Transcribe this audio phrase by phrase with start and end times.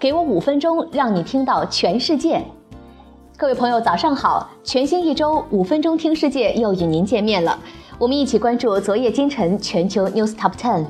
[0.00, 2.40] 给我五分钟，让你听到全世界。
[3.36, 4.48] 各位朋友，早上好！
[4.62, 7.58] 全新一周，五分钟听世界又与您见面了。
[7.98, 10.84] 我们一起关注昨夜今晨全球 News Top Ten。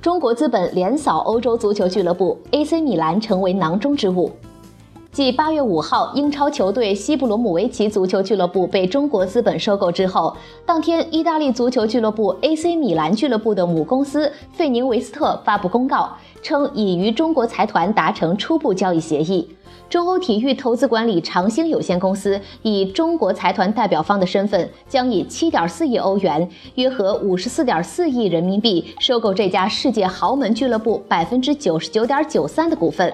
[0.00, 4.30] 中国资本连扫欧洲足球俱乐部，AC 米兰成为囊中之物。
[5.16, 16.10] 继八月五号，英超球队西布罗姆维奇足球俱乐部被中国资本收购之后，当天，意大利足球俱乐部 AC 米兰俱乐部的母公司费宁维斯特发布公告，
[16.42, 19.48] 称已与中国财团达成初步交易协议。
[19.88, 26.46] 中欧体育投资管理长兴有限公司以中国财团代表方的身份，将以七点四亿欧元
[26.76, 33.10] （约合五十四点四亿人民币）收购这家世界豪门俱乐部百分之九十九点九三的股份。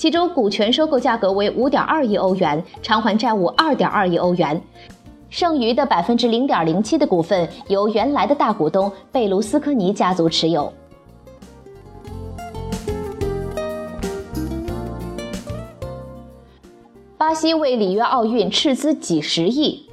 [0.00, 4.58] 其中股权收购价格为五点二亿欧元，偿还债务二点二亿欧元，
[5.28, 10.72] 剩余的百分之零点零七的股份由原来的大股东贝卢斯科尼家族持有。
[17.18, 19.86] 巴西为里约奥运斥资几十亿。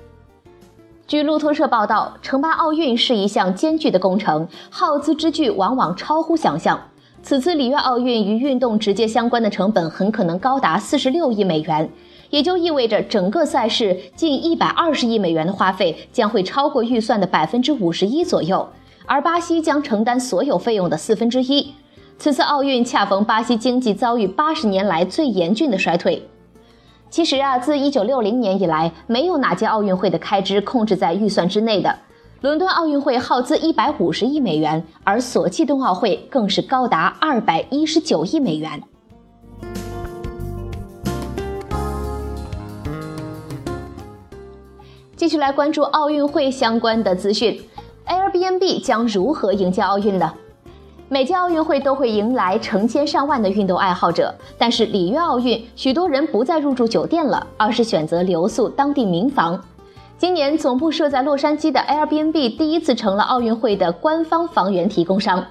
[1.05, 6.79] 据路透社报道，承办奥运是一项艰巨的工程，耗资之巨往往超乎想象。
[7.23, 11.89] 此次里约奥运与运动直接相关的成本很可能高达四十六亿美元，
[12.29, 18.67] 也就意味着整个赛事近一百二十亿美元的花费将会超过预算的百分之五十一左右，
[19.05, 21.73] 而巴西将承担所有费用的四分之一。
[22.17, 26.27] 此次奥运恰逢巴西经济遭遇八十年来最严峻的衰退。
[27.09, 31.93] 其实啊，自一九六零年以来，没有哪届奥运会的开支控制在预算之内的。
[32.41, 38.79] 伦敦奥运会耗资一百五十亿美元，而索契冬奥会更是高达二百一十九亿美元。
[45.15, 47.59] 继续来关注奥运会相关的资讯
[48.05, 50.31] ，Airbnb 将如何迎接奥运呢？
[51.09, 59.59] 每届奥运会都会迎来成千上万的运动爱好者，但是里约奥运，许多人不再入住酒店了，而是选择留宿当地民房。
[60.17, 65.45] 今年总部设在洛杉矶的 Airbnb 第一次成了奥运会的官方房源提供商。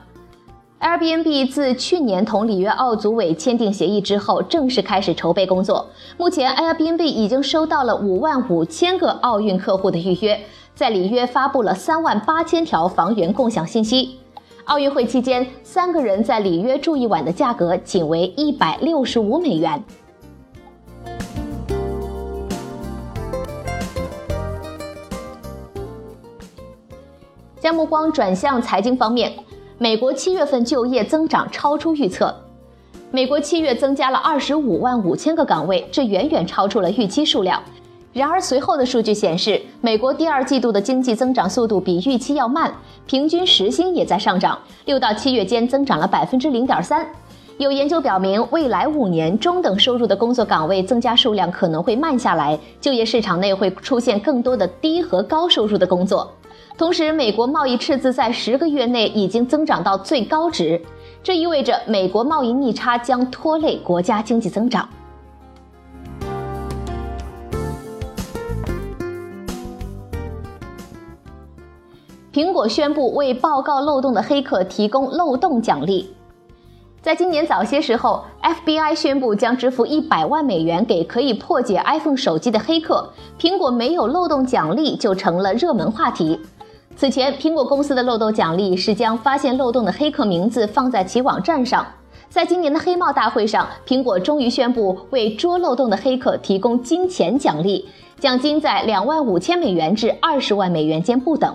[0.81, 5.87] Airbnb 自去年同里约奥组委签订协议之后，正式开始筹备工作。
[6.19, 10.41] 目前，Airbnb 已经收到了五万五千个奥运客户的预约，
[10.75, 14.19] 在里约发布了三万八千条房源共享信息。
[14.65, 19.81] 奥运会期间，三个人在里约住一晚的价格仅为一百六十五美元。
[27.67, 29.33] 将目光转向财经方面，
[29.77, 32.33] 美国七月份就业增长超出预测。
[33.11, 37.61] 美国七月增加了二十五万五千个岗位，这远远超出了预期数量。
[38.13, 42.73] 然而，随后的数据显示，美国第二季度的经济增长速度比预期要慢，
[43.05, 47.05] 平均时薪也在上涨，六到七月间增长了百分之零点三。
[47.59, 56.33] 有研究表明，未来五年中等收入的工作岗位增加数量可能会慢下来，就业市场内会出现更多的低和高收入的工作。
[56.79, 60.79] 同时，美国贸易赤字在十个月内已经增长到最高值，
[61.23, 64.87] 这意味着美国贸易逆差将拖累国家经济增长。
[72.31, 76.15] 苹果宣布为报告漏洞的黑客提供漏洞奖励。
[77.01, 83.11] 在今年早些时候，FBI 宣布将支付一百万美元给可以破解 iPhone 手机的黑客，
[83.41, 86.39] 苹果没有漏洞奖励就成了热门话题。
[86.97, 91.87] 此前，苹果公司的漏洞奖励是将发现漏洞的黑客名字放在其网站上。
[92.31, 97.87] 在今年的黑帽大会上，苹果终于宣布为捉漏洞的黑客提供金钱奖励，
[98.19, 101.55] 奖金在两万五千美元至二十万美元间不等。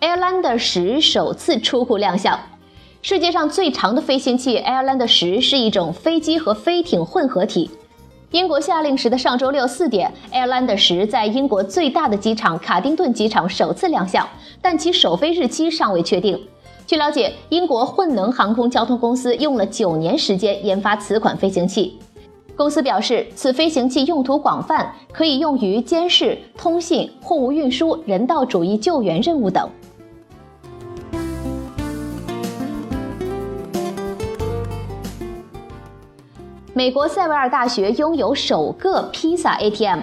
[0.00, 2.36] Airlander 十首次出库亮相，
[3.00, 7.70] 世界上最长的飞行器 Airlander 十是一种飞机和飞艇混合体。
[8.30, 14.28] 英国下令时的上周六四点，Airlander 十在英国最大的机场卡丁顿机场首次亮相，
[14.60, 16.38] 但其首飞日期尚未确定。
[16.86, 21.98] 据了解，英国混能航空交通公司用了九年时间研发此款飞行器。
[22.54, 29.66] 公司表示，此飞行器用途广泛，可以用于监视、通信、货物运输、人道主义救援任务等。
[36.78, 39.98] 美国塞维尔大学拥有首个披萨 ATM。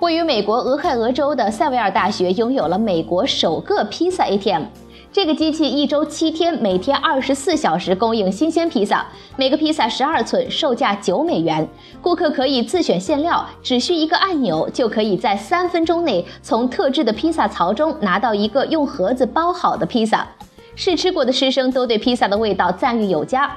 [0.00, 4.64] 位于美国俄亥俄州的塞维尔大学拥有了美国首个披萨 ATM。
[5.10, 9.06] 这个机器一周七天，每天二十四小时供应新鲜披萨，
[9.36, 11.66] 每个披萨十二寸，售价九美元。
[12.02, 20.28] 顾客可以自选馅料，只需一个按钮，就可以在三分钟内从特制的披萨槽中拿到一个用盒子包好的披萨。
[20.76, 23.50] 试吃过的师生都对披萨的味道赞誉有加。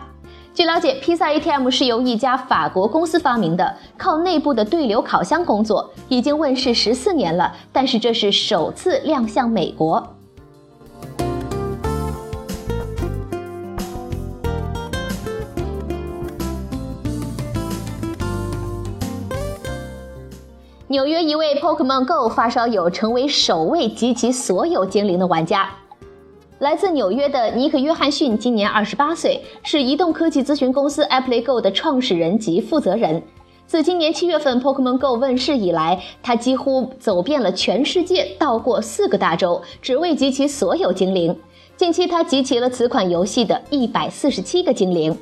[0.57, 7.55] 据了解，披萨 ATM 是由一家法国公司发明的，靠内部的对流烤箱工作，已经问世十四年了。
[7.71, 10.15] 但是这是首次亮相美国。
[20.87, 25.69] 纽约一位 Pokemon Go 发烧友成为首位集齐所有精灵的玩家。
[26.59, 33.21] 来自纽约的尼克·约翰逊今年二十八岁，是移动科技咨询公司 AppleGo 的创始人及负责人。
[33.67, 41.37] 自今年七月份 Pokemon Go 问世以来，他几乎走遍了全世界，到过四个大洲，只为集齐所有精灵。
[41.75, 45.15] 近期，他集齐了此款游戏的一百四十七个精灵。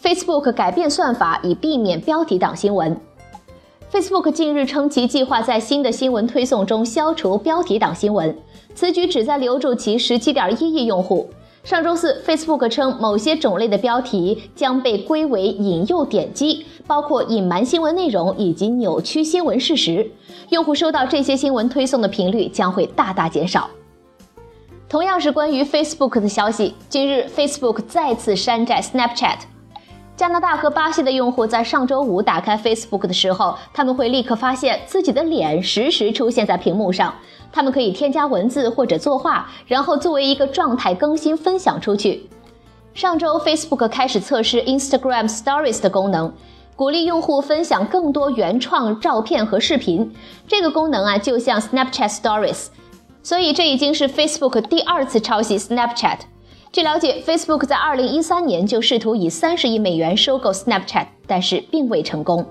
[0.00, 2.96] Facebook 改变算法以避免标题党新闻。
[3.96, 8.36] Facebook 近日称，其计划在新的新闻推送中消除标题党新闻，
[8.74, 11.30] 此举旨在留住其17.1亿用户。
[11.64, 20.10] 上周四，Facebook 称某些种类的标题将被归为引诱点击，包括隐瞒新闻内容以及扭曲新闻事实。
[20.50, 23.70] 用户收到这些新闻推送的频率将会大大减少。
[24.90, 29.38] 同样是关于 Facebook 的消息，今日 Facebook 再次山寨 Snapchat。
[30.16, 37.14] 加拿大和巴西的用户在上周五打开 Facebook 的时候，他们会立刻发现自己的脸实时出现在屏幕上。
[37.52, 42.28] 他们可以添加文字或者作画，然后作为一个状态更新分享出去。
[42.94, 46.32] 上周 Facebook 开始测试 Instagram Stories 的功能，
[46.74, 50.10] 鼓励用户分享更多原创照片和视频。
[50.48, 52.68] 这个功能啊，就像 Snapchat Stories，
[53.22, 56.20] 所以这已经是 Facebook 第二次抄袭 Snapchat。
[56.76, 62.44] 据了解，Facebook 在2013年就试图以30亿美元收购 Snapchat，但是并未成功。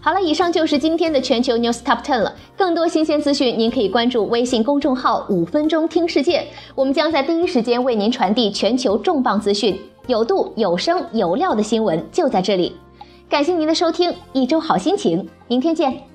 [0.00, 2.34] 好了，以上就是今天的全球 News Top Ten 了。
[2.56, 6.44] 更多新鲜资讯，您可以关注微信公众号“五分钟听世界”，
[6.74, 12.74] 我们将在第一时间为您传递全球重磅资讯，有度、有声、有料的新闻就在这里。
[13.28, 16.09] 感谢您的收听，一周好心情，明天见。